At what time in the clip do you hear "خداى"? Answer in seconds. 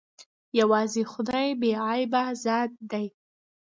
1.11-1.47